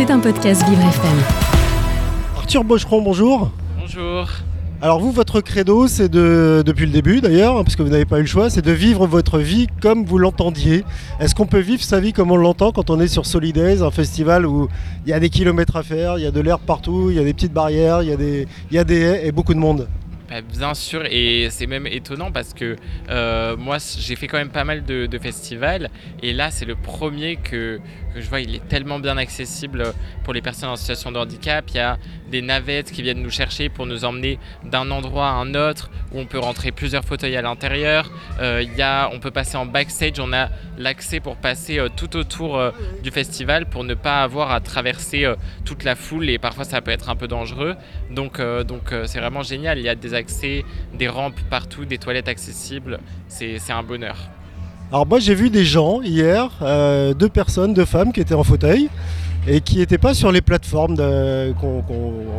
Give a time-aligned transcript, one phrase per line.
[0.00, 1.18] C'est un podcast Vivre FM.
[2.38, 3.50] Arthur Bocheron, bonjour.
[3.78, 4.30] Bonjour.
[4.80, 8.06] Alors vous, votre credo, c'est de, depuis le début d'ailleurs, hein, parce que vous n'avez
[8.06, 10.86] pas eu le choix, c'est de vivre votre vie comme vous l'entendiez.
[11.20, 13.90] Est-ce qu'on peut vivre sa vie comme on l'entend quand on est sur Solidays, un
[13.90, 14.68] festival où
[15.04, 17.18] il y a des kilomètres à faire, il y a de l'herbe partout, il y
[17.18, 19.52] a des petites barrières, il y a des, il y a des haies et beaucoup
[19.52, 19.86] de monde?
[20.30, 22.76] Bien sûr, et c'est même étonnant parce que
[23.08, 25.90] euh, moi j'ai fait quand même pas mal de, festivals
[26.22, 27.80] et là c'est le premier que,
[28.14, 29.92] je vois, il est tellement bien accessible
[30.22, 31.64] pour les personnes en situation de handicap.
[31.70, 31.98] Il y a
[32.30, 36.20] des navettes qui viennent nous chercher pour nous emmener d'un endroit à un autre où
[36.20, 38.08] on peut rentrer plusieurs fauteuils à l'intérieur.
[38.38, 41.88] Euh, il y a, on peut passer en backstage, on a l'accès pour passer euh,
[41.94, 42.62] tout autour
[43.02, 45.26] du festival pour ne pas avoir à traverser
[45.64, 47.74] toute la foule et parfois ça peut être un peu dangereux.
[48.10, 49.78] Donc donc c'est vraiment génial.
[49.78, 50.14] Il y a des
[50.98, 53.00] des rampes partout, des toilettes accessibles.
[53.28, 54.16] C'est un bonheur.
[54.92, 58.42] Alors moi j'ai vu des gens hier, euh, deux personnes, deux femmes qui étaient en
[58.42, 58.88] fauteuil
[59.46, 61.84] et qui n'étaient pas sur les plateformes qu'on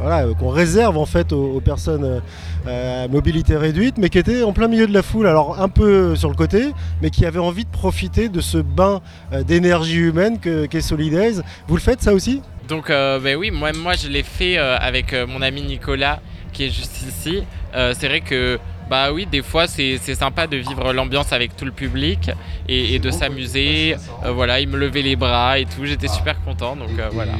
[0.00, 2.20] voilà, réserve en fait aux, aux personnes
[2.68, 5.68] euh, à mobilité réduite, mais qui étaient en plein milieu de la foule, alors un
[5.70, 9.00] peu sur le côté, mais qui avaient envie de profiter de ce bain
[9.32, 11.40] euh, d'énergie humaine que- qu'est Solidays.
[11.66, 12.42] Vous le faites ça aussi?
[12.68, 16.20] Donc euh, ben oui, moi, moi je l'ai fait euh, avec euh, mon ami Nicolas
[16.54, 17.42] qui est juste ici.
[17.74, 21.56] Euh, c'est vrai que bah oui, des fois c'est c'est sympa de vivre l'ambiance avec
[21.56, 22.30] tout le public
[22.68, 23.96] et, et de s'amuser.
[24.24, 26.76] Euh, voilà, il me levait les bras et tout, j'étais super content.
[26.76, 27.32] Donc euh, voilà.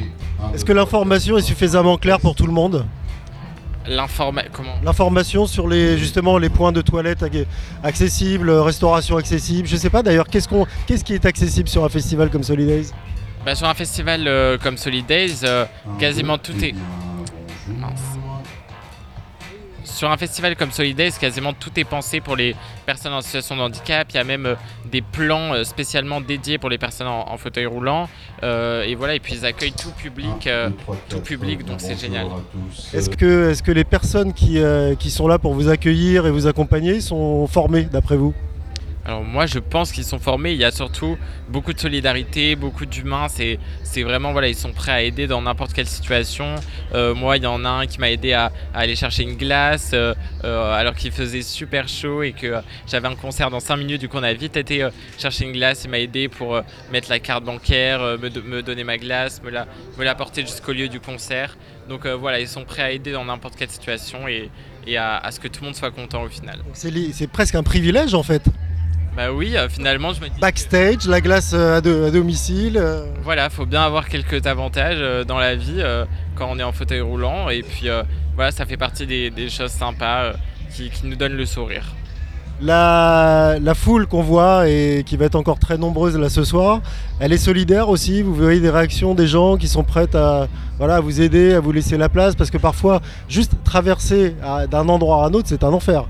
[0.53, 2.85] Est-ce que l'information est suffisamment claire pour tout le monde?
[3.87, 4.73] L'informa comment?
[4.83, 7.45] L'information sur les justement les points de toilette ac-
[7.83, 11.89] accessibles, restauration accessible, je sais pas d'ailleurs qu'est-ce qu'on qu'est-ce qui est accessible sur un
[11.89, 12.87] festival comme Solidays?
[13.45, 15.65] Bah, Sur un festival euh, comme Solidays, euh,
[15.99, 16.73] quasiment tout est.
[17.67, 18.14] Mince.
[19.95, 22.53] Sur un festival comme Solidays, quasiment tout est pensé pour les
[22.85, 24.05] personnes en situation de handicap.
[24.09, 24.55] Il y a même euh,
[24.91, 28.09] des plans euh, spécialement dédiés pour les personnes en, en fauteuil roulant.
[28.43, 30.69] Euh, et voilà, et puis ils accueillent tout public, euh,
[31.07, 32.27] tout public, donc c'est génial.
[32.93, 36.31] Est-ce que, est que les personnes qui, euh, qui sont là pour vous accueillir et
[36.31, 38.33] vous accompagner sont formées d'après vous?
[39.07, 41.15] Alors moi je pense qu'ils sont formés, il y a surtout
[41.47, 43.59] beaucoup de solidarité, beaucoup d'humains, c'est,
[44.01, 46.55] vraiment voilà, ils sont prêts à aider dans n'importe quelle situation.
[46.95, 49.91] Euh, moi il y en a un qui m'a aidé à, aller chercher une glace
[49.93, 52.55] euh, euh, alors qu'il faisait super chaud et que
[52.87, 54.89] j'avais un concert dans 5 minutes, du coup on a vite été
[55.19, 56.59] chercher une glace, il m'a aidé pour
[56.91, 59.51] mettre la carte bancaire, me, do- me donner ma glace, me
[60.03, 61.57] la, porter jusqu'au lieu du concert.
[61.87, 64.49] Donc voilà, ils sont prêts à aider dans n'importe quelle situation et,
[64.97, 66.63] à, ce que tout le monde soit content au final.
[66.73, 68.41] C'est presque un privilège en fait.
[69.15, 70.39] Bah oui, euh, finalement je me dis...
[70.41, 72.77] Backstage, la glace euh, à, do- à domicile.
[72.77, 76.03] euh, Voilà, faut bien avoir quelques avantages euh, dans la vie euh,
[76.35, 77.49] quand on est en fauteuil roulant.
[77.49, 78.03] Et puis euh,
[78.35, 80.33] voilà, ça fait partie des, des choses sympas euh,
[80.75, 81.95] qui, qui nous donnent le sourire.
[82.61, 86.81] La, la foule qu'on voit et qui va être encore très nombreuse là ce soir,
[87.19, 88.21] elle est solidaire aussi?
[88.21, 91.59] Vous voyez des réactions des gens qui sont prêts à, voilà, à vous aider, à
[91.59, 95.47] vous laisser la place, parce que parfois, juste traverser à- d'un endroit à un autre,
[95.49, 96.05] c'est un enfer.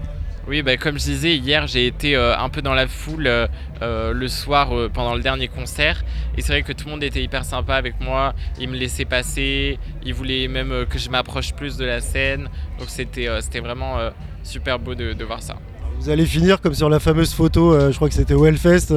[0.47, 3.47] Oui, bah, comme je disais, hier j'ai été euh, un peu dans la foule euh,
[3.81, 6.03] euh, le soir euh, pendant le dernier concert.
[6.37, 8.35] Et c'est vrai que tout le monde était hyper sympa avec moi.
[8.59, 9.79] Ils me laissaient passer.
[10.03, 12.49] Ils voulaient même que je m'approche plus de la scène.
[12.77, 13.97] Donc c'était c'était vraiment
[14.43, 15.55] super beau de, de voir ça.
[15.99, 18.93] Vous allez finir comme sur la fameuse photo, je crois que c'était au Hellfest,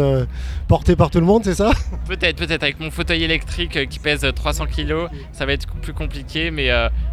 [0.67, 1.71] portée par tout le monde, c'est ça?
[2.07, 5.93] Peut-être, peut-être avec mon fauteuil électrique qui pèse euh, 300 kg, ça va être plus
[5.95, 6.71] compliqué, mais,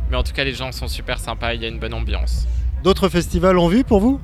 [0.09, 2.47] mais en tout cas les gens sont super sympas, il y a une bonne ambiance.
[2.83, 4.19] D'autres festivals en vue pour vous?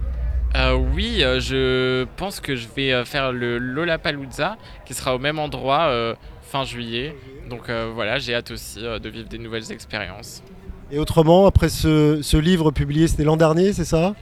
[0.56, 5.19] Euh, oui, euh, je pense que je vais euh, faire le Lollapalooza qui sera au
[5.19, 7.16] même endroit euh, fin juillet.
[7.50, 10.44] Donc euh, voilà, j'ai hâte aussi de vivre des nouvelles expériences.
[10.91, 14.13] Et autrement, après ce, ce livre publié, c'était l'an dernier, c'est ça?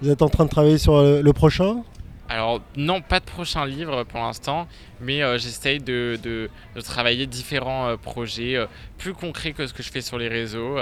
[0.00, 1.82] Vous êtes en train de travailler sur le prochain?
[2.28, 4.66] Alors non, pas de prochain livre pour l'instant,
[5.00, 6.48] mais euh, j'essaye de, de-
[6.82, 8.66] travailler différents euh, projets euh,
[8.98, 10.76] plus concrets que ce que je fais sur les réseaux.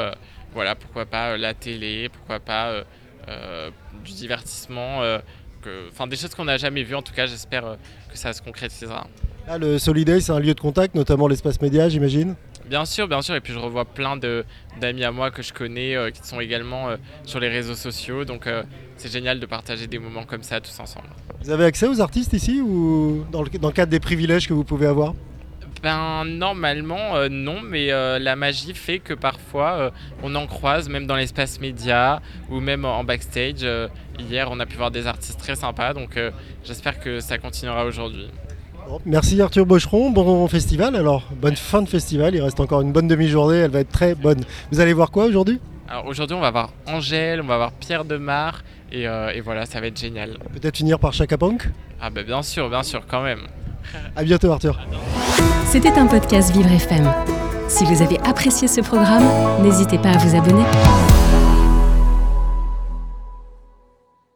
[0.55, 2.85] Voilà, pourquoi pas la télé, pourquoi pas
[4.05, 5.01] du divertissement,
[5.91, 6.95] enfin des choses qu'on n'a jamais vues.
[6.95, 7.77] En tout cas, j'espère
[8.11, 9.07] que ça se concrétisera.
[9.47, 12.35] Là, le Soliday, c'est un lieu de contact, notamment l'espace média, j'imagine?
[12.73, 13.35] Bien sûr, bien sûr.
[13.35, 16.89] Et puis je revois plein d'amis à moi que je connais euh, qui sont également
[16.89, 18.25] euh, sur les réseaux sociaux.
[18.25, 18.63] Donc euh,
[18.97, 21.09] c'est génial de partager des moments comme ça tous ensemble.
[21.43, 24.55] Vous avez accès aux artistes ici ou dans le, dans le cadre des privilèges que
[24.55, 25.13] vous pouvez avoir?
[25.83, 29.91] Ben normalement euh, non, mais euh, la magie fait que parfois euh,
[30.23, 33.67] on en croise même dans l'espace média ou même en backstage.
[34.19, 36.19] Hier on a pu voir des artistes très sympas, donc
[36.65, 38.29] j'espère que ça continuera aujourd'hui.
[38.89, 42.93] Bon, Merci Arthur Bocheron, bon festival alors, bonne fin de festival, il reste encore une
[42.93, 44.41] bonne demi-journée, elle va être très bonne.
[44.71, 45.61] Vous allez voir quoi aujourd'hui?
[45.89, 49.67] Alors aujourd'hui on va voir Angèle, on va voir Pierre Demar et, euh, et voilà
[49.67, 50.39] ça va être génial.
[50.53, 51.69] Peut-être finir par Chaka Punk?
[52.01, 53.41] Ah bah bien sûr, bien sûr quand même.
[54.17, 54.79] À bientôt Arthur.
[55.67, 57.13] C'était un podcast Vivre FM.
[57.69, 59.25] Si vous avez apprécié ce programme,
[59.63, 60.65] n'hésitez pas à vous abonner.